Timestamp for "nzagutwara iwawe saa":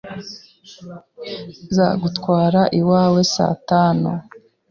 1.67-3.55